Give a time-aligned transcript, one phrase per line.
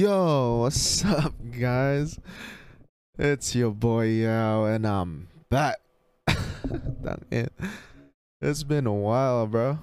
[0.00, 2.18] Yo, what's up, guys?
[3.18, 5.76] It's your boy Yao, and I'm back.
[6.26, 7.52] Dang it.
[8.40, 9.78] It's been a while, bro.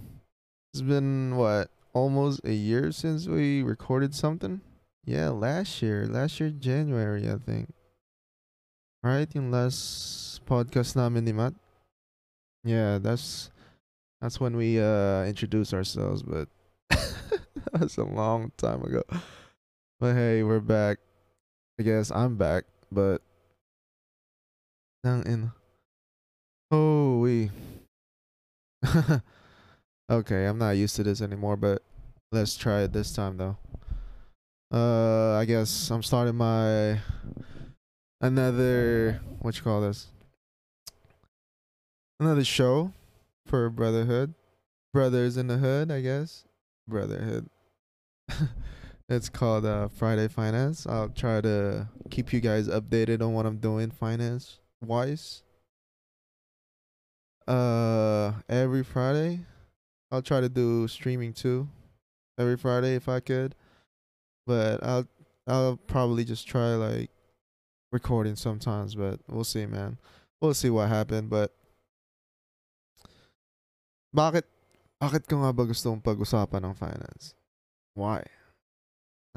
[0.74, 4.62] It's been what, almost a year since we recorded something?
[5.06, 6.08] Yeah, last year.
[6.08, 7.72] Last year, January, I think.
[9.04, 9.30] Right?
[9.36, 11.54] Yung last podcast namin ni Matt.
[12.64, 13.52] Yeah, that's
[14.20, 16.50] that's when we uh introduced ourselves, but
[17.72, 19.04] that's a long time ago.
[20.00, 21.00] But hey, we're back.
[21.80, 23.20] I guess I'm back, but
[25.04, 25.52] in
[26.70, 27.50] oh we
[30.12, 31.82] okay, I'm not used to this anymore, but
[32.32, 33.58] let's try it this time though.
[34.72, 37.00] Uh I guess I'm starting my
[38.22, 40.10] another what you call this?
[42.20, 42.94] Another show
[43.48, 44.36] for Brotherhood.
[44.94, 46.44] Brothers in the Hood, I guess.
[46.88, 47.50] Brotherhood.
[49.10, 50.86] it's called uh, Friday Finance.
[50.86, 55.44] I'll try to keep you guys updated on what I'm doing finance wise.
[57.48, 59.46] Uh, every Friday,
[60.12, 61.70] I'll try to do streaming too.
[62.38, 63.56] Every Friday if I could,
[64.46, 65.08] but I'll
[65.48, 67.10] I'll probably just try like
[67.92, 68.94] recording sometimes.
[68.94, 69.98] But we'll see, man.
[70.42, 71.30] We'll see what happened.
[71.30, 71.56] But
[74.14, 74.44] bakit
[75.02, 77.34] bakit ko nga ba ng finance?
[77.96, 78.24] Why?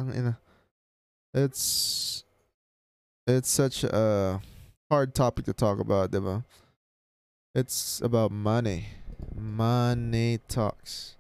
[0.09, 0.39] Ina.
[1.35, 2.25] It's
[3.27, 4.41] it's such a
[4.91, 6.45] hard topic to talk about, diba?
[7.55, 8.87] It's about money.
[9.35, 11.17] Money talks.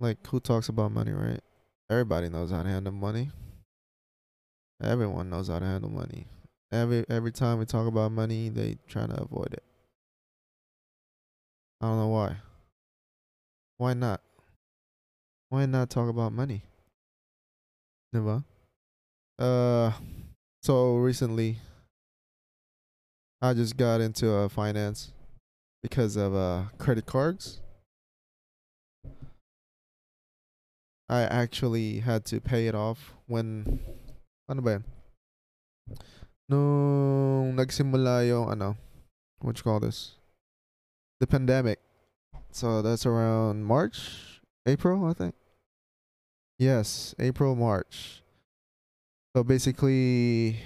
[0.00, 1.40] Like who talks about money, right?
[1.88, 3.30] Everybody knows how to handle money.
[4.82, 6.26] Everyone knows how to handle money.
[6.72, 9.62] Every every time we talk about money, they try to avoid it.
[11.80, 12.36] I don't know why.
[13.76, 14.22] Why not?
[15.50, 16.62] Why not talk about money?
[18.12, 18.44] Never.
[19.38, 19.92] Uh,
[20.62, 21.56] so recently,
[23.40, 25.12] I just got into uh, finance
[25.82, 27.60] because of uh credit cards.
[31.08, 33.80] I actually had to pay it off when
[34.48, 34.84] ano ba yan?
[36.48, 38.76] Nung nagsimula yung ano,
[39.40, 40.16] what you call this?
[41.20, 41.80] The pandemic.
[42.52, 45.34] So that's around March, April, I think.
[46.62, 48.22] Yes, April, March.
[49.34, 50.62] So basically,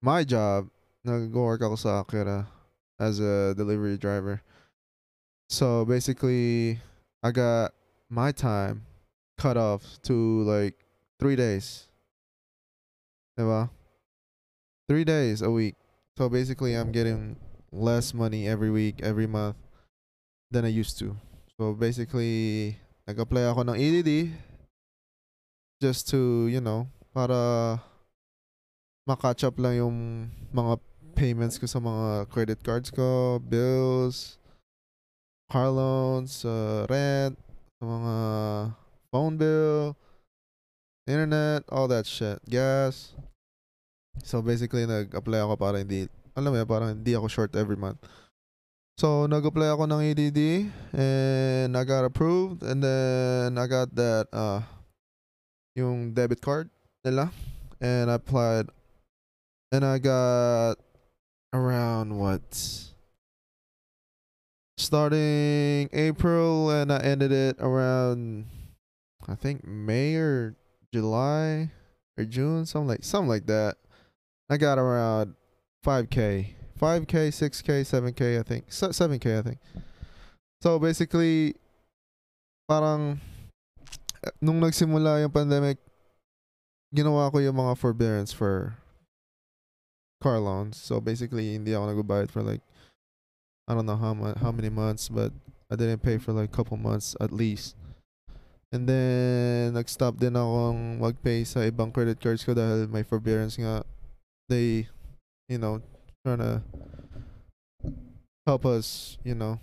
[0.00, 0.72] my job,
[1.04, 2.48] nag-work ako sa Akira
[2.96, 4.40] as a delivery driver.
[5.52, 6.80] So basically,
[7.20, 7.76] I got
[8.08, 8.88] my time
[9.36, 10.72] cut off to like
[11.20, 11.92] three days.
[13.36, 13.68] Diba?
[14.88, 15.76] Three days a week.
[16.16, 17.36] So basically, I'm getting
[17.68, 19.60] less money every week, every month
[20.48, 21.12] than I used to.
[21.60, 24.32] So basically, nag-apply ako ng EDD
[25.80, 27.80] just to, you know, para
[29.08, 29.96] makatch up lang yung
[30.50, 30.80] mga
[31.16, 34.36] payments ko sa mga credit cards ko, bills,
[35.48, 37.38] car loans, uh, rent,
[37.80, 38.14] sa mga
[39.12, 39.96] phone bill,
[41.06, 43.14] internet, all that shit, gas.
[44.24, 48.00] So basically, nag-apply ako para hindi, alam mo parang hindi ako short every month.
[48.96, 50.40] So, nag-apply ako ng EDD
[50.96, 54.64] and I got approved and then I got that uh
[55.76, 56.70] yung debit card
[57.04, 57.30] nila
[57.80, 58.66] and I applied
[59.70, 60.80] and I got
[61.52, 62.42] around what
[64.78, 68.46] starting April and I ended it around
[69.28, 70.56] I think May or
[70.92, 71.70] July
[72.16, 73.76] or June something like something like that.
[74.48, 75.34] I got around
[75.84, 76.54] 5k.
[76.80, 78.68] 5k, 6k, 7k I think.
[78.68, 79.58] 7k I think.
[80.62, 81.54] So basically
[82.68, 83.20] parang
[84.40, 85.78] nung nagsimula yung pandemic,
[86.94, 88.76] ginawa ko yung mga forbearance for
[90.22, 90.76] car loans.
[90.76, 92.62] So basically, hindi ako nagbabayad for like,
[93.68, 95.32] I don't know how much, how many months, but
[95.70, 97.74] I didn't pay for like couple months at least.
[98.72, 103.86] And then, nag-stop din akong mag-pay sa ibang credit cards ko dahil may forbearance nga.
[104.50, 104.90] They,
[105.48, 105.82] you know,
[106.26, 106.62] trying to
[108.46, 109.58] help us, you know,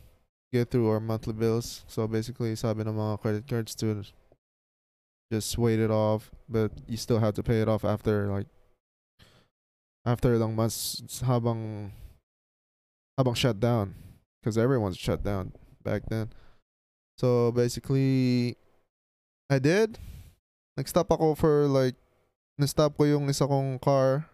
[0.51, 1.83] get through our monthly bills.
[1.87, 4.03] So basically, sabi ng mga credit cards to
[5.33, 8.45] just wait it off, but you still have to pay it off after like
[10.05, 11.91] after long months habang
[13.17, 13.95] habang shut down
[14.41, 15.53] because everyone's shut down
[15.83, 16.29] back then.
[17.17, 18.57] So basically
[19.49, 19.97] I did.
[20.77, 21.95] Nag-stop ako for like
[22.57, 24.29] na-stop ko yung isa kong car.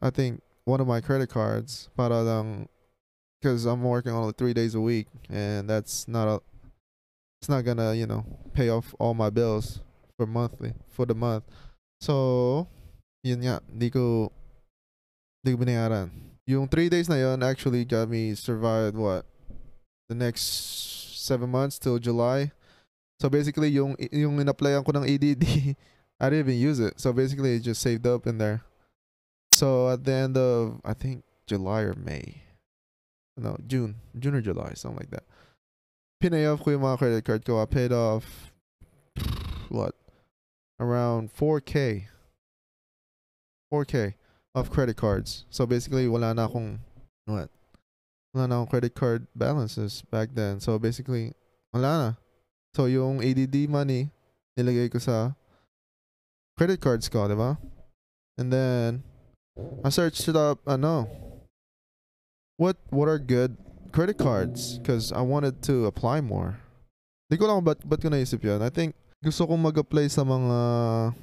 [0.00, 2.68] I think one of my credit cards para lang
[3.40, 6.40] because I'm working only three days a week and that's not a
[7.40, 9.84] it's not gonna you know pay off all my bills
[10.16, 11.44] for monthly for the month.
[12.00, 12.68] So,
[13.24, 14.30] yun nga, di ko
[15.44, 16.12] di ko binayaran.
[16.44, 19.24] Yung three days na yun actually got me survived what
[20.08, 20.44] the next
[21.24, 22.52] seven months till July.
[23.20, 25.72] So basically, yung yung in-applyan ko ng EDD,
[26.20, 27.00] I didn't even use it.
[27.00, 28.60] So basically, it just saved up in there.
[29.52, 32.44] So at the end of I think July or May,
[33.40, 35.24] no June, June or July, something like that.
[36.20, 37.56] Pinay off ko yung mga credit card ko.
[37.56, 38.52] I paid off
[39.72, 39.96] what
[40.80, 42.06] around 4k
[43.72, 44.14] 4k
[44.54, 45.44] of credit cards.
[45.50, 46.78] So basically, wala na akong
[47.26, 47.50] what?
[48.32, 50.60] Wala na akong credit card balances back then.
[50.60, 51.34] So basically,
[51.72, 52.10] wala na.
[52.74, 54.10] So yung EDD money,
[54.58, 55.34] nilagay ko sa
[56.58, 57.58] credit cards ko, di ba?
[58.38, 59.02] And then,
[59.82, 61.06] I searched it up, ano,
[62.56, 63.56] what, what are good
[63.92, 64.78] credit cards?
[64.78, 66.58] Because I wanted to apply more.
[67.30, 68.62] Di ko lang ba't, ba't ko naisip yun.
[68.62, 68.94] I think,
[69.24, 70.58] gusto kong mag-apply sa mga,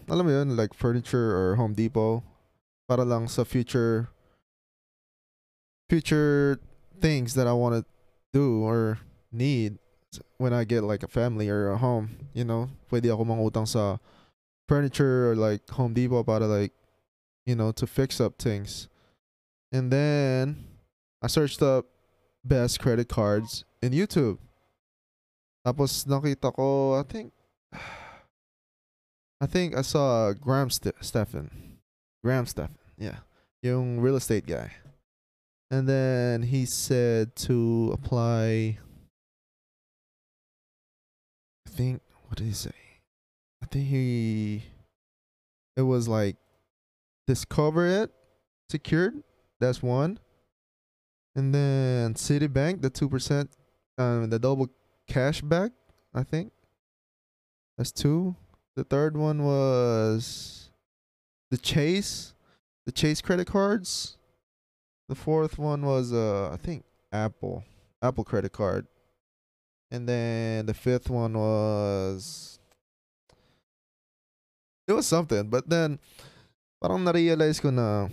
[0.09, 2.25] alam mo yun, like furniture or Home Depot
[2.89, 4.09] para lang sa future
[5.85, 6.57] future
[6.97, 7.85] things that I want to
[8.33, 8.97] do or
[9.29, 9.77] need
[10.41, 14.01] when I get like a family or a home, you know, pwede ako mangutang sa
[14.67, 16.73] furniture or like Home Depot para like,
[17.45, 18.89] you know, to fix up things.
[19.71, 20.57] And then
[21.21, 21.85] I searched up
[22.43, 24.39] best credit cards in YouTube.
[25.61, 27.29] Tapos nakita ko, I think,
[27.73, 30.95] I think I saw Graham St-.
[32.23, 33.17] Graham Stephan, yeah.
[33.63, 34.71] Yung real estate guy.
[35.71, 38.77] And then he said to apply
[41.65, 42.71] I think what did he say?
[43.63, 44.63] I think he
[45.77, 46.35] it was like
[47.27, 48.11] discover it
[48.69, 49.23] secured.
[49.59, 50.19] That's one.
[51.35, 53.51] And then Citibank, the two percent
[53.97, 54.69] um the double
[55.07, 55.71] cash back.
[56.13, 56.51] I think.
[57.81, 58.35] That's two.
[58.75, 60.69] The third one was
[61.49, 62.35] the Chase.
[62.85, 64.17] The Chase credit cards.
[65.09, 67.63] The fourth one was uh I think Apple.
[67.99, 68.85] Apple credit card.
[69.89, 72.59] And then the fifth one was
[74.87, 75.97] it was something, but then
[76.77, 78.09] parang na-realize ko na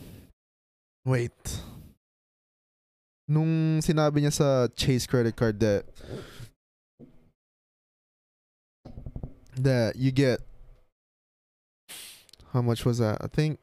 [1.04, 1.36] wait.
[3.28, 5.84] Nung sinabi niya sa Chase credit card that
[9.64, 10.40] that you get
[12.52, 13.19] how much was that?
[13.20, 13.58] I think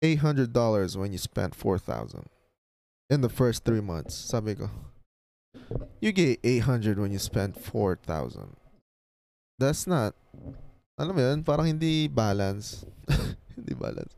[0.00, 2.26] eight hundred dollars when you spent four thousand
[3.10, 4.14] in the first three months.
[4.14, 4.70] Sabi ko,
[6.00, 8.56] you get eight hundred when you spend four thousand.
[9.58, 10.14] That's not.
[10.98, 12.84] Alam mo yun, parang hindi balance.
[13.56, 14.14] hindi balance.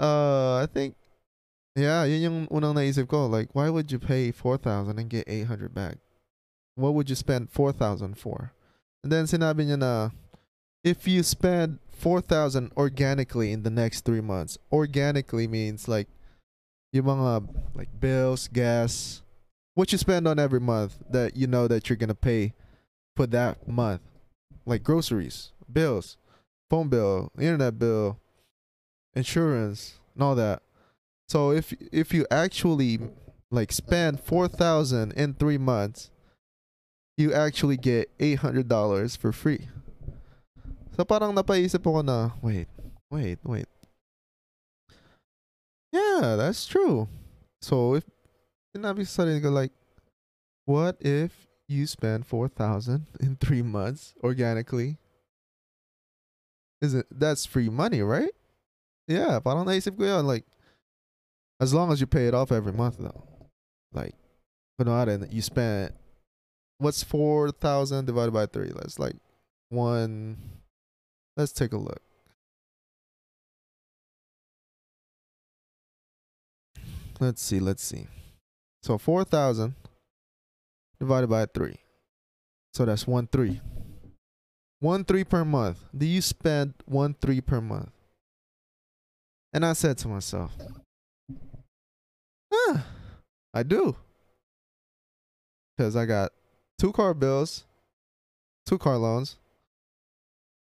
[0.00, 0.96] Uh, I think,
[1.76, 3.26] yeah, yun yung unang naisip ko.
[3.26, 5.98] Like, why would you pay 4,000 and get 800 back?
[6.74, 8.52] What would you spend 4,000 for?
[9.02, 10.10] And then sinabi niya na,
[10.84, 16.08] if you spend 4,000 organically in the next three months, organically means like,
[16.92, 19.22] yung mga, like, bills, gas,
[19.74, 22.52] what you spend on every month that you know that you're gonna pay
[23.16, 24.02] for that month,
[24.66, 26.16] like groceries, bills,
[26.68, 28.18] phone bill, internet bill,
[29.14, 30.62] insurance, and all that.
[31.28, 32.98] So if if you actually
[33.50, 36.10] like spend four thousand in three months,
[37.20, 39.68] you actually get eight hundred dollars for free.
[40.96, 42.68] So parang napaisip ako na, wait,
[43.12, 43.68] wait, wait.
[45.92, 47.08] Yeah, that's true.
[47.60, 48.04] So if
[48.72, 49.72] sinabi sa sarili ko like,
[50.64, 54.98] what if you spend 4,000 in three months organically?
[56.80, 58.32] Isn't that's free money, right?
[59.04, 60.48] Yeah, parang naisip ko yun, like,
[61.60, 63.26] as long as you pay it off every month though.
[63.92, 64.14] Like,
[64.80, 65.92] kunwari, you spend,
[66.80, 68.70] what's 4,000 divided by three?
[68.74, 69.16] Let's like
[69.68, 70.36] one,
[71.36, 72.02] let's take a look.
[77.20, 78.06] Let's see, let's see.
[78.82, 79.74] So 4,000
[80.98, 81.76] divided by 3.
[82.72, 83.60] So that's 1 3.
[84.80, 85.78] 1 3 per month.
[85.96, 87.90] Do you spend 1 3 per month?
[89.52, 90.52] And I said to myself,
[92.52, 92.86] ah,
[93.52, 93.94] I do.
[95.76, 96.32] Because I got
[96.80, 97.68] two car bills,
[98.64, 99.36] two car loans.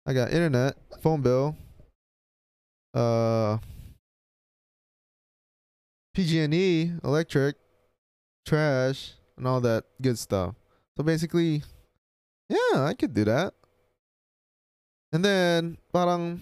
[0.04, 1.56] I got internet, phone bill,
[2.96, 3.60] uh,
[6.16, 7.56] PG&E, electric,
[8.48, 10.56] trash, and all that good stuff.
[10.98, 11.62] So basically,
[12.50, 13.54] yeah, I could do that.
[15.14, 16.42] And then, parang,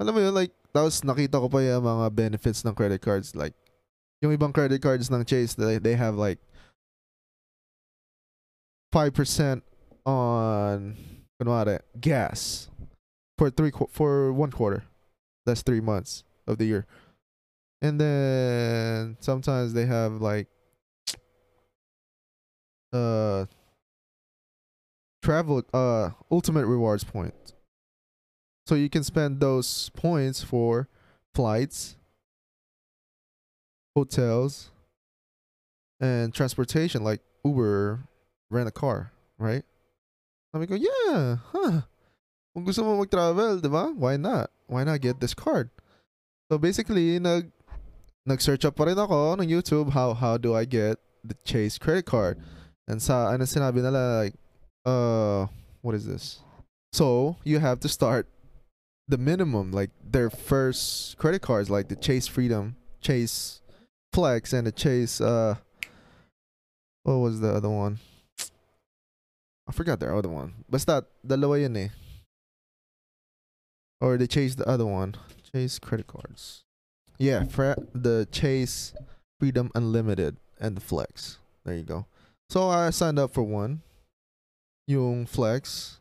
[0.00, 3.36] alam mo yun, like, tapos nakita ko pa yung mga benefits ng credit cards.
[3.36, 3.52] Like,
[4.24, 6.40] yung ibang credit cards ng Chase, they, they have like
[8.94, 9.62] 5%
[10.06, 10.96] on
[11.42, 12.68] kunwari, gas
[13.36, 14.84] for three for one quarter.
[15.44, 16.86] That's three months of the year.
[17.82, 20.46] And then sometimes they have like
[22.92, 23.46] uh
[25.22, 27.52] travel uh ultimate rewards points.
[28.66, 30.88] So you can spend those points for
[31.34, 31.96] flights,
[33.96, 34.70] hotels,
[36.00, 38.06] and transportation like Uber,
[38.54, 39.66] rent a car, right?
[40.54, 41.82] Sabi ko, yeah, huh.
[42.54, 43.90] Kung gusto mo mag-travel, di ba?
[43.90, 44.54] Why not?
[44.70, 45.74] Why not get this card?
[46.46, 47.50] So basically, nag
[48.24, 50.96] nag-search up pa rin ako ng YouTube how how do I get
[51.26, 52.38] the Chase credit card.
[52.86, 54.38] And sa ano sinabi nila like
[54.86, 55.50] uh
[55.82, 56.40] what is this?
[56.94, 58.30] So, you have to start
[59.08, 63.60] the minimum like their first credit cards like the Chase Freedom, Chase
[64.14, 65.56] Flex and the Chase uh
[67.02, 67.98] what was the other one?
[69.66, 70.52] I forgot the other one.
[70.68, 71.88] Basta dalawa yun eh.
[74.00, 75.14] Or they chase the other one.
[75.52, 76.64] Chase credit cards.
[77.18, 77.44] Yeah,
[77.94, 78.92] the Chase
[79.38, 81.38] Freedom Unlimited and the Flex.
[81.64, 82.06] There you go.
[82.50, 83.82] So I signed up for one.
[84.86, 86.00] Yung Flex.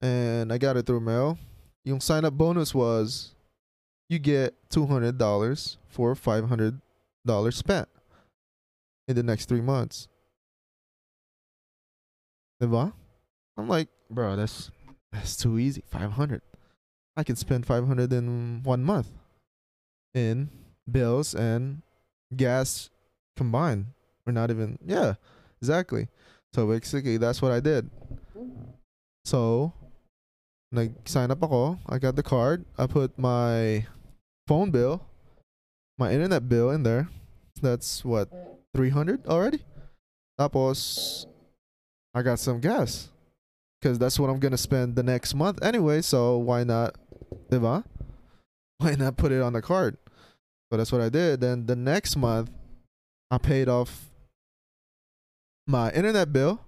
[0.00, 1.38] And I got it through mail.
[1.84, 3.34] Yung sign up bonus was
[4.08, 7.88] you get $200 for $500 spent
[9.08, 10.08] in the next three months.
[12.62, 12.92] Diba?
[13.56, 14.70] I'm like, bro, that's
[15.10, 15.82] that's too easy.
[15.90, 16.40] 500.
[17.16, 19.08] I can spend 500 in one month
[20.14, 20.48] in
[20.90, 21.82] bills and
[22.34, 22.88] gas
[23.36, 23.86] combined.
[24.24, 25.14] We're not even, yeah,
[25.60, 26.08] exactly.
[26.54, 27.90] So basically, that's what I did.
[29.24, 29.72] So,
[30.70, 31.78] nag-sign up ako.
[31.86, 32.64] I got the card.
[32.78, 33.86] I put my
[34.46, 35.04] phone bill,
[35.98, 37.08] my internet bill in there.
[37.60, 38.30] That's what,
[38.74, 39.60] 300 already?
[40.40, 41.26] Tapos,
[42.14, 43.08] I got some gas.
[43.80, 46.02] Because that's what I'm going to spend the next month anyway.
[46.02, 46.96] So, why not,
[47.50, 47.84] diba?
[48.78, 49.96] Why not put it on the card?
[50.70, 51.40] So, that's what I did.
[51.40, 52.50] Then the next month,
[53.30, 54.10] I paid off
[55.66, 56.60] my internet bill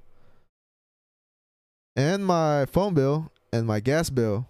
[1.96, 4.48] and my phone bill and my gas bill.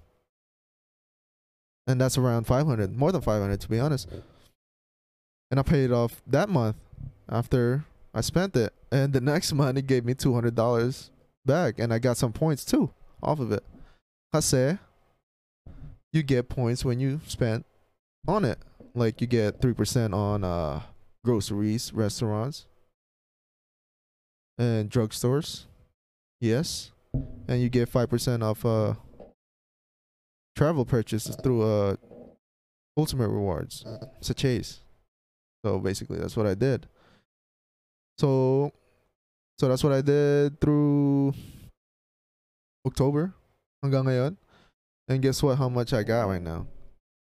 [1.87, 4.09] And that's around 500, more than 500 to be honest.
[5.51, 6.77] And I paid it off that month
[7.29, 8.73] after I spent it.
[8.93, 11.11] And the next month it gave me $200
[11.45, 12.91] back and I got some points too
[13.23, 13.65] off of it.
[14.33, 14.79] Kasi
[16.13, 17.65] you get points when you spend
[18.27, 18.59] on it.
[18.95, 20.81] Like you get 3% on uh
[21.25, 22.67] groceries, restaurants,
[24.59, 25.65] and drugstores.
[26.41, 26.93] Yes.
[27.49, 28.95] And you get 5% off uh
[30.57, 31.97] travel purchases through uh
[32.97, 33.85] ultimate rewards.
[34.19, 34.81] It's a chase.
[35.65, 36.87] So basically that's what I did.
[38.19, 38.73] So
[39.59, 41.33] so that's what I did through
[42.87, 43.35] October
[43.85, 44.33] hanggang ngayon.
[45.09, 46.67] And guess what how much I got right now?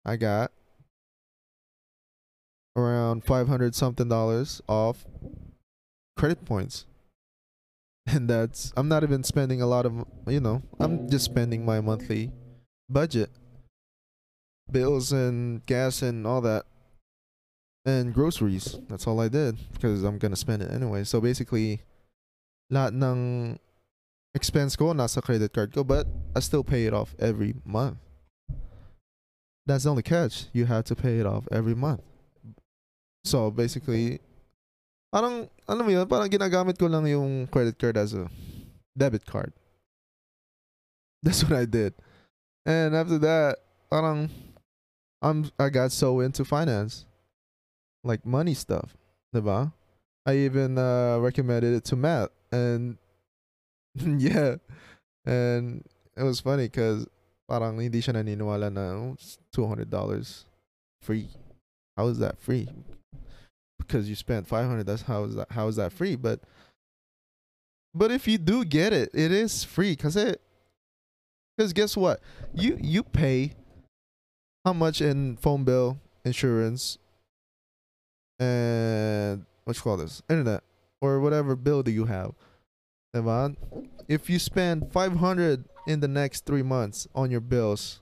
[0.03, 0.51] I got
[2.77, 5.05] around 500 something dollars off
[6.15, 6.85] credit points.
[8.07, 11.81] And that's I'm not even spending a lot of, you know, I'm just spending my
[11.81, 12.31] monthly
[12.89, 13.29] budget.
[14.71, 16.65] Bills and gas and all that.
[17.87, 18.75] And groceries.
[18.89, 21.07] That's all I did because I'm to spend it anyway.
[21.07, 21.79] So basically
[22.67, 23.59] lahat ng
[24.35, 26.03] expense ko nasa credit card ko but
[26.35, 28.03] I still pay it off every month.
[29.65, 30.51] That's the only catch.
[30.51, 32.03] You have to pay it off every month.
[33.23, 34.19] So basically,
[35.11, 38.31] parang, ano mo yun, parang ginagamit ko lang yung credit card as a
[38.95, 39.51] debit card.
[41.23, 41.93] That's what I did.
[42.63, 44.29] And after that, parang,
[45.21, 47.06] I'm, I got so into finance.
[48.03, 48.95] Like money stuff.
[49.33, 49.73] Diba?
[50.25, 52.31] I even uh, recommended it to Matt.
[52.51, 52.97] And
[53.95, 54.55] yeah.
[55.25, 55.83] And
[56.15, 57.07] it was funny because
[57.49, 59.87] parang hindi siya naniniwala na oh, it's $200
[61.01, 61.29] free.
[61.95, 62.67] How is that free?
[63.79, 66.15] Because you spent 500 that's how is that how is that free?
[66.15, 66.41] But
[67.95, 70.41] but if you do get it, it is free cuz it
[71.57, 72.19] cuz guess what?
[72.53, 73.53] You you pay
[74.65, 76.99] how much in phone bill, insurance
[78.39, 80.21] and what you call this?
[80.29, 80.63] Internet
[81.01, 82.33] or whatever bill that you have.
[83.15, 83.55] Diba?
[84.07, 88.01] If you spend 500 in the next 3 months on your bills,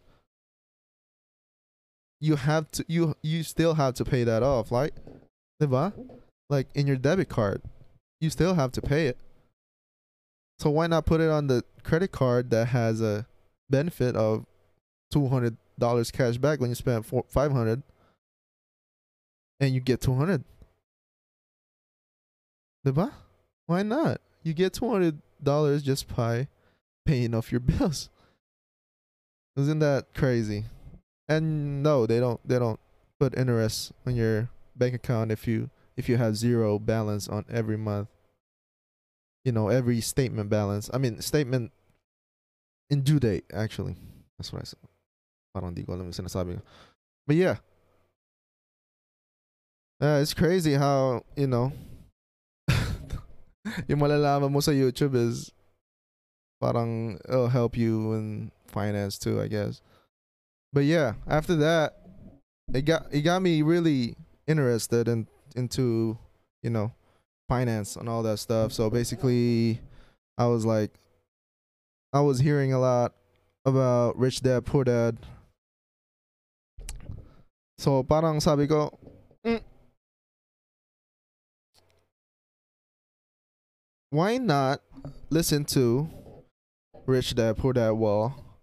[2.20, 4.94] you have to you you still have to pay that off, like
[5.62, 5.94] diba?
[6.50, 7.62] Like in your debit card,
[8.20, 9.18] you still have to pay it.
[10.60, 13.28] So why not put it on the credit card that has a
[13.70, 14.46] benefit of
[15.12, 17.84] two hundred dollars cash back when you spend five hundred,
[19.60, 20.44] and you get two hundred.
[22.86, 23.12] Diba?
[23.66, 24.22] Why not?
[24.44, 26.48] You get two hundred dollars just by
[27.06, 28.10] paying off your bills.
[29.56, 30.66] Isn't that crazy?
[31.28, 32.80] And no, they don't they don't
[33.20, 37.78] put interest on your bank account if you if you have zero balance on every
[37.78, 38.10] month.
[39.44, 40.90] You know, every statement balance.
[40.94, 41.72] I mean, statement
[42.90, 43.96] in due date actually.
[44.38, 44.80] That's what I said.
[45.56, 46.60] Parang di ko alam yung sinasabi.
[47.26, 47.58] But yeah.
[50.02, 51.72] Uh, it's crazy how, you know,
[53.88, 55.52] yung malalaman mo sa YouTube is
[56.60, 59.82] parang it'll help you in finance too, I guess.
[60.74, 61.96] But yeah, after that,
[62.74, 64.16] it got it got me really
[64.48, 66.18] interested in into
[66.62, 66.92] you know
[67.48, 68.74] finance and all that stuff.
[68.74, 69.80] So basically,
[70.38, 70.92] I was like,
[72.12, 73.14] I was hearing a lot
[73.66, 75.18] about Rich Dad Poor Dad.
[77.78, 78.92] So parang sabi ko,
[79.46, 79.62] mm,
[84.10, 84.82] why not
[85.30, 86.10] listen to
[87.06, 88.60] Rich Dad Poor Dad while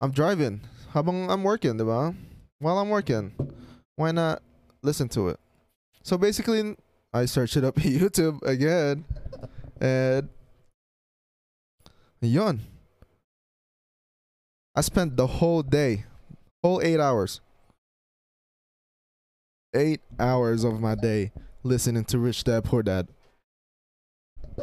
[0.00, 0.60] I'm driving?
[0.92, 2.14] Habang I'm working, diba?
[2.58, 3.32] While I'm working,
[3.96, 4.42] why not
[4.82, 5.40] listen to it?
[6.02, 6.76] So basically,
[7.12, 9.04] I searched it up on YouTube again,
[9.80, 10.28] and
[12.20, 12.60] yun.
[14.74, 16.04] I spent the whole day,
[16.62, 17.40] whole eight hours,
[19.74, 23.08] eight hours of my day listening to Rich Dad Poor Dad.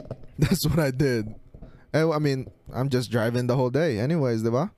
[0.40, 1.34] That's what I did.
[1.94, 4.72] And, I mean, I'm just driving the whole day, anyways, diba?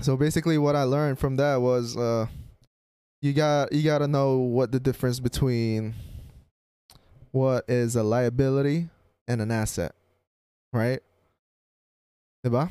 [0.00, 2.26] So basically, what I learned from that was, uh,
[3.24, 5.94] you got you got to know what the difference between
[7.30, 8.90] what is a liability
[9.26, 9.94] and an asset,
[10.72, 11.00] right?
[12.44, 12.70] Diba?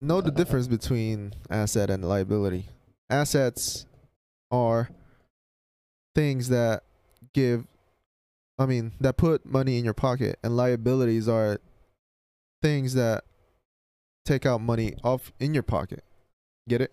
[0.00, 2.66] Know the difference between asset and liability.
[3.08, 3.86] Assets
[4.50, 4.90] are
[6.14, 6.82] things that
[7.32, 7.66] give
[8.58, 11.58] I mean, that put money in your pocket, and liabilities are
[12.62, 13.24] things that
[14.24, 16.02] take out money off in your pocket.
[16.68, 16.92] Get it?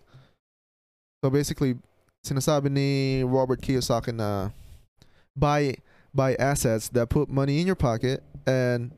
[1.24, 1.76] So basically,
[2.24, 4.48] sinasabi ni Robert Kiyosaki na uh,
[5.36, 5.76] buy
[6.14, 8.92] buy assets that put money in your pocket and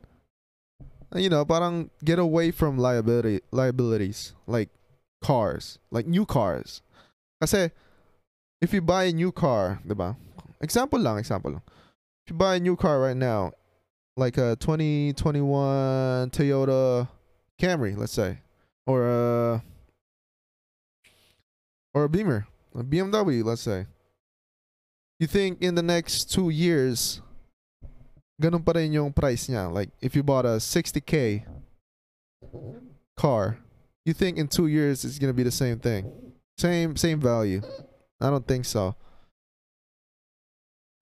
[1.14, 4.68] uh, you know, parang get away from liability liabilities like
[5.22, 6.82] cars, like new cars.
[7.40, 7.70] Kasi
[8.60, 10.16] if you buy a new car, ba?
[10.60, 11.62] Example lang, example lang.
[12.26, 13.52] If you buy a new car right now,
[14.16, 17.06] like a 2021 Toyota
[17.56, 18.38] Camry, let's say,
[18.84, 19.62] or a
[21.94, 23.86] or a Beamer, a BMW, let's say.
[25.20, 27.22] You think in the next two years,
[28.42, 29.72] ganun pa rin yung price niya?
[29.72, 31.44] Like if you bought a 60k
[33.16, 33.58] car,
[34.04, 36.10] you think in two years it's gonna be the same thing,
[36.58, 37.62] same same value?
[38.20, 38.96] I don't think so.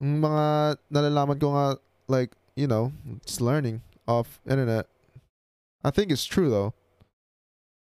[0.05, 2.93] Mga nalalaman ko nga, like, you know,
[3.25, 4.87] just learning off internet.
[5.83, 6.75] I think it's true though.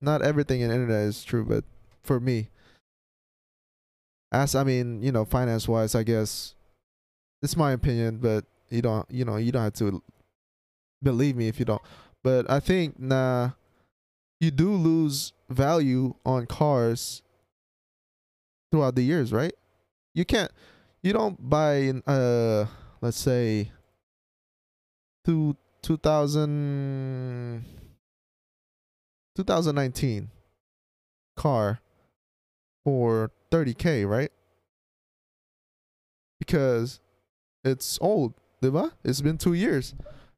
[0.00, 1.64] Not everything in internet is true, but
[2.02, 2.48] for me,
[4.32, 6.54] as I mean, you know, finance wise, I guess
[7.42, 10.02] it's my opinion, but you don't, you know, you don't have to
[11.02, 11.82] believe me if you don't.
[12.22, 13.50] But I think nah,
[14.40, 17.22] you do lose value on cars
[18.70, 19.54] throughout the years, right?
[20.14, 20.50] You can't
[21.02, 22.66] you don't buy uh
[23.00, 23.70] let's say
[25.24, 27.64] two 2000
[29.34, 30.30] 2019
[31.36, 31.80] car
[32.84, 34.30] for 30k, right?
[36.38, 37.00] Because
[37.64, 38.92] it's old, diba?
[39.04, 39.94] It's been 2 years.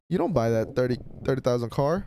[0.09, 2.07] You don't buy that 30 30,000 car.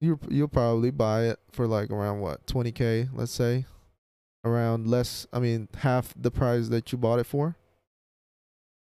[0.00, 3.66] You you'll probably buy it for like around what 20k, let's say,
[4.44, 5.26] around less.
[5.32, 7.56] I mean, half the price that you bought it for.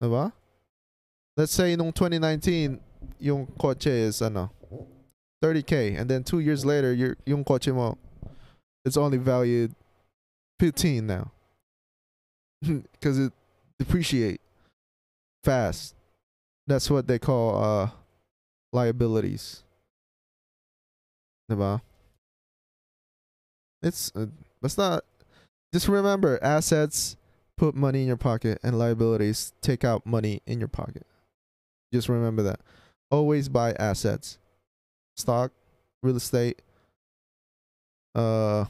[0.02, 0.32] Diba?
[1.37, 2.80] Let's say in 2019,
[3.20, 4.50] yung kotse is ano,
[5.42, 7.96] 30k, and then two years later, your yung kotse mo,
[8.84, 9.74] it's only valued
[10.58, 11.30] 15 now,
[12.62, 13.32] because it
[13.78, 14.40] depreciate
[15.44, 15.94] fast.
[16.66, 17.90] That's what they call uh
[18.72, 19.62] liabilities.
[21.50, 21.80] Diba?
[23.80, 24.26] It's uh,
[24.76, 25.04] not
[25.72, 27.16] just remember assets
[27.57, 31.07] put money in your pocket and liabilities take out money in your pocket.
[31.92, 32.61] Just remember that.
[33.11, 34.38] Always buy assets.
[35.16, 35.50] Stock,
[36.02, 36.62] real estate,
[38.14, 38.64] uh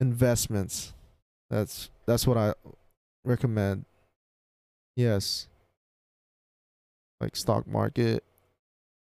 [0.00, 0.94] investments.
[1.50, 2.54] That's that's what I
[3.24, 3.84] recommend.
[4.96, 5.48] Yes.
[7.20, 8.24] Like stock market,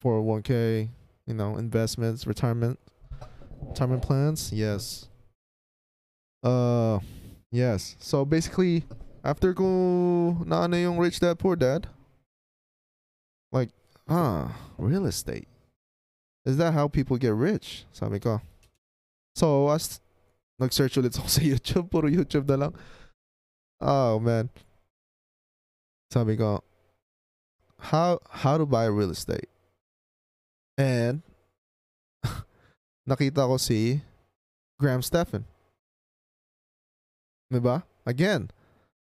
[0.04, 0.90] 401k,
[1.28, 2.80] you know, investments, retirement
[3.68, 4.52] retirement plans.
[4.52, 5.08] Yes.
[6.44, 7.00] Uh
[7.52, 7.96] yes.
[8.00, 8.84] So basically
[9.24, 11.88] after ko na yung rich dad poor dad,
[13.52, 13.70] like,
[14.10, 15.48] ah, real estate.
[16.46, 17.86] Is that how people get rich?
[17.92, 18.42] Sabi ko.
[19.36, 20.00] So, as
[20.60, 22.74] nag-search ulit ako sa YouTube, puro YouTube na lang.
[23.82, 24.50] Oh, man.
[26.12, 26.64] Sabi ko,
[27.80, 29.50] how how to buy real estate.
[30.78, 31.24] And
[33.06, 34.02] nakita ko si
[34.82, 35.46] Graham Stephan.
[37.54, 37.86] Diba?
[38.06, 38.50] Again,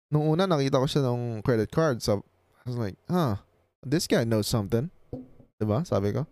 [0.08, 2.02] nung una nakita ko siya ng credit card.
[2.02, 2.24] So,
[2.64, 3.42] I was like, huh,
[3.82, 4.90] this guy knows something.
[5.60, 5.84] Diba?
[5.86, 6.26] Sabi ko.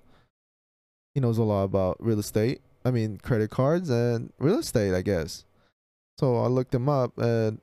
[1.14, 2.62] He knows a lot about real estate.
[2.87, 5.44] I mean, credit cards and real estate, I guess.
[6.16, 7.59] So, I looked him up and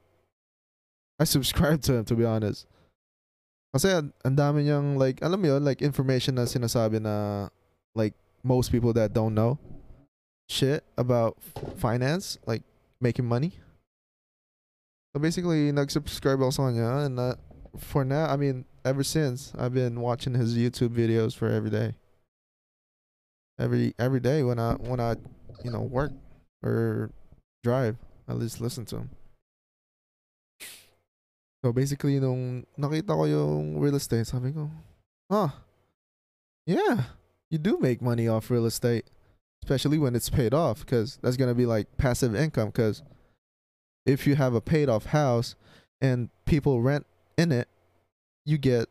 [1.20, 2.68] I subscribed to him, to be honest.
[3.72, 7.48] Kasi ang dami niyang like, alam mo yun, like information na sinasabi na
[7.92, 9.60] like most people that don't know
[10.48, 11.38] shit about
[11.78, 12.64] finance, like
[13.02, 13.54] making money.
[15.14, 17.36] So basically, nag-subscribe also sa kanya and uh,
[17.78, 21.96] for now, I mean, ever since, I've been watching his YouTube videos for every day.
[23.58, 25.16] Every every day when I when I,
[25.64, 26.12] you know, work
[26.62, 27.12] or
[27.64, 27.96] drive,
[28.28, 29.10] I just listen to him.
[31.64, 34.70] So basically, nung nakita ko yung real estate, sabi ko,
[35.32, 35.56] ah,
[36.68, 37.16] yeah,
[37.50, 39.08] you do make money off real estate,
[39.66, 42.68] especially when it's paid off, because that's gonna be like passive income.
[42.68, 43.02] Because
[44.06, 45.56] if you have a paid off house
[46.00, 47.68] and people rent in it,
[48.46, 48.88] you get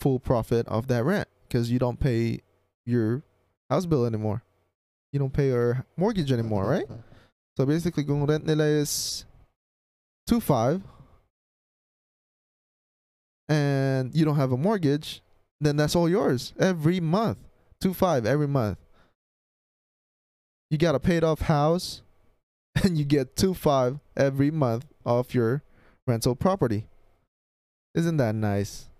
[0.00, 2.40] full profit of that rent because you don't pay
[2.84, 3.22] your
[3.70, 4.42] house bill anymore.
[5.10, 6.86] You don't pay your mortgage anymore, right?
[7.56, 9.24] So basically, kung rent nila is
[10.26, 10.82] two five,
[13.48, 15.22] and you don't have a mortgage,
[15.62, 17.38] then that's all yours every month.
[17.80, 18.76] Two five every month.
[20.74, 22.02] You got a paid off house,
[22.82, 25.62] and you get two five every month off your
[26.04, 26.88] rental property.
[27.94, 28.90] Isn't that nice?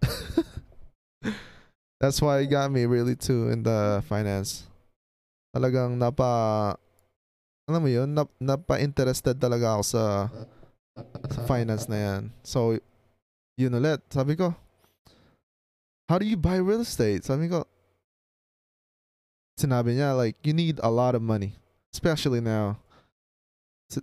[2.00, 4.64] That's why it got me really too in the finance.
[5.54, 6.80] Talagang napa
[7.68, 10.04] alam mo yun, nap, napa-interested talaga ako sa,
[11.28, 12.32] sa finance na yan.
[12.40, 12.80] So,
[13.60, 14.00] yun ulit.
[14.08, 14.56] Sabi ko,
[16.08, 17.28] how do you buy real estate?
[17.28, 17.68] Sabi ko,
[19.58, 21.54] sinabi niya, like, you need a lot of money.
[21.92, 22.80] Especially now.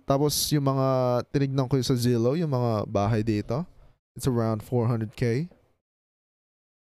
[0.06, 0.88] Tapos, yung mga,
[1.34, 3.66] tinignan ko sa Zillow, yung mga bahay dito.
[4.14, 5.50] It's around 400k.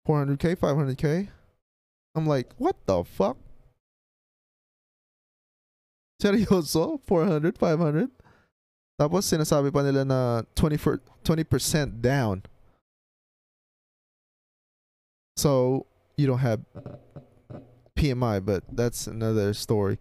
[0.06, 1.28] 400k, 500k.
[2.14, 3.36] I'm like, what the fuck?
[6.20, 6.98] Seryoso?
[7.06, 8.10] 400, 500?
[8.98, 12.42] Tapos sinasabi pa nila na 20 for, 20% down.
[15.38, 15.86] So,
[16.18, 16.58] you don't have
[17.98, 19.98] PMI, but that's another story.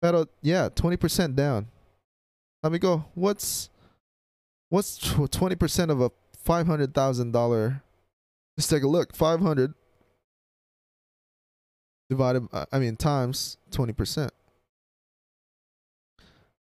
[0.00, 1.66] Pero yeah, 20% down.
[2.62, 3.06] Let me go.
[3.14, 3.70] what's
[4.68, 6.10] what's 20% of a
[6.46, 7.80] $500,000?
[8.56, 9.16] Let's take a look.
[9.16, 9.74] 500
[12.10, 14.30] divided uh, I mean times 20%.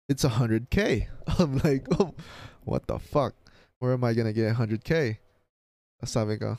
[0.09, 1.07] It's a 100k.
[1.39, 2.15] I'm like, oh,
[2.65, 3.35] what the fuck?
[3.79, 5.19] Where am I going to get a 100k?
[6.05, 6.59] Sabi ko.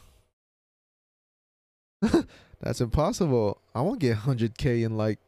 [2.62, 3.62] That's impossible.
[3.74, 5.20] I won't get 100k in like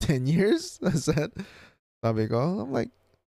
[0.00, 0.78] 10 years.
[0.84, 1.32] I said.
[2.02, 2.90] I'm like,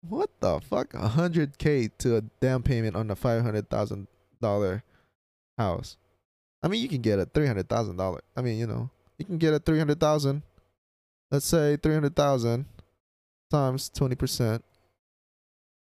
[0.09, 0.93] what the fuck?
[0.93, 4.83] 100k to a down payment on a $500,000
[5.59, 5.97] house.
[6.63, 8.19] I mean, you can get a $300,000.
[8.37, 10.43] I mean, you know, you can get a 300,000.
[11.31, 12.67] Let's say 300,000
[13.51, 14.63] times 20%.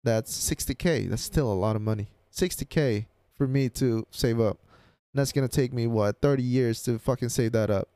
[0.04, 1.08] That's 60k.
[1.10, 2.08] That's still a lot of money.
[2.32, 4.58] 60k for me to save up.
[5.16, 7.88] And that's going to take me what, 30 years to fucking save that up.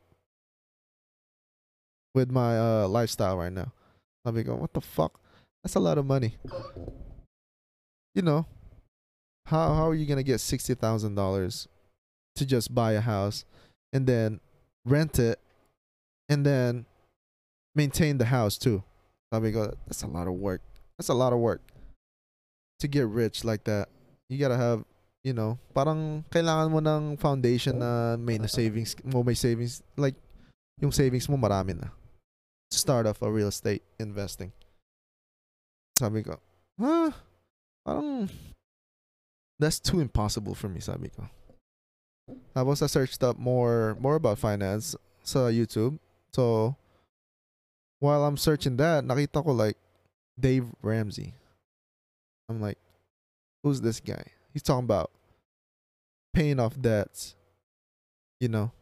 [2.15, 3.75] With my uh lifestyle right now.
[4.25, 5.21] I'll be going, what the fuck?
[5.63, 6.39] That's a lot of money.
[8.15, 8.47] You know,
[9.45, 11.69] how how are you gonna get sixty thousand dollars
[12.37, 13.45] to just buy a house
[13.93, 14.41] and then
[14.87, 15.39] rent it
[16.31, 16.87] and then
[17.75, 18.83] maintain the house too?
[19.33, 20.63] Sabi ko, that's a lot of work.
[20.99, 21.61] That's a lot of work.
[22.81, 23.91] To get rich like that,
[24.31, 24.85] you gotta have,
[25.23, 30.17] you know, parang kailangan mo ng foundation na may na savings mo, may savings, like,
[30.81, 31.93] yung savings mo marami na.
[32.73, 34.53] Start off a real estate investing.
[35.99, 36.41] Sabi ko,
[36.81, 37.13] huh?
[37.85, 38.31] Parang,
[39.59, 41.29] that's too impossible for me, sabi ko.
[42.55, 45.99] Tapos I searched up more more about finance sa YouTube.
[46.33, 46.77] So,
[47.99, 49.77] while I'm searching that, nakita ko like
[50.39, 51.35] Dave Ramsey.
[52.49, 52.79] I'm like,
[53.63, 54.25] who's this guy?
[54.53, 55.11] He's talking about
[56.35, 57.35] paying off debts.
[58.41, 58.73] You know.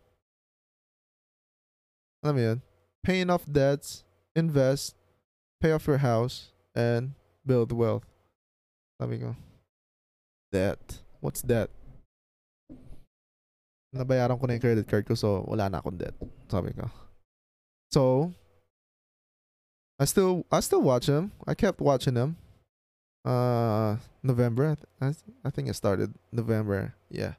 [2.23, 2.59] Alam mo yun?
[3.03, 4.05] Paying off debts,
[4.35, 4.95] invest,
[5.61, 7.15] pay off your house, and
[7.47, 8.07] build wealth.
[9.01, 9.37] Sabi ko.
[10.51, 11.03] Debt.
[11.21, 11.71] What's debt?
[13.95, 16.15] Nabayaran ko na yung credit card ko so wala na akong debt.
[16.51, 16.91] Sabi ko.
[17.89, 18.33] So,
[19.99, 21.33] I still I still watch him.
[21.47, 22.37] I kept watching him.
[23.25, 24.77] Uh, November.
[25.01, 26.95] I, th- I, think it started November.
[27.11, 27.35] Yeah.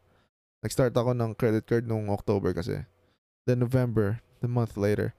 [0.61, 2.83] Nag-start ako ng credit card nung October kasi.
[3.47, 5.15] Then November, the month later,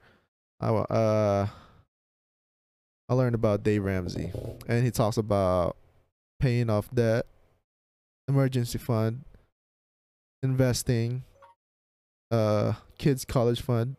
[0.61, 1.47] I uh
[3.09, 4.31] I learned about Dave Ramsey
[4.67, 5.75] and he talks about
[6.39, 7.25] paying off debt,
[8.27, 9.25] emergency fund,
[10.43, 11.23] investing,
[12.29, 13.97] uh kids college fund,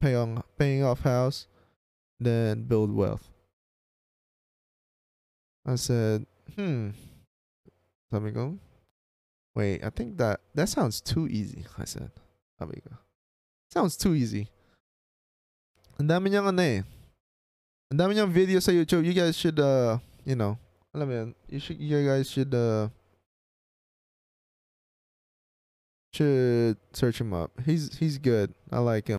[0.00, 1.48] paying paying off house,
[2.20, 3.29] then build wealth.
[5.66, 6.90] I said, hmm.
[8.10, 8.58] Sabi ko,
[9.54, 11.64] wait, I think that that sounds too easy.
[11.78, 12.10] I said,
[12.58, 12.96] sabi ko,
[13.70, 14.48] sounds too easy.
[15.98, 16.82] And dami niyang ano eh.
[17.92, 19.06] Ang dami niyang video sa YouTube.
[19.06, 20.58] You guys should, uh, you know,
[20.90, 22.88] alam mo yun, you should, you guys should, uh,
[26.12, 27.52] should search him up.
[27.64, 28.50] He's he's good.
[28.72, 29.08] I like him.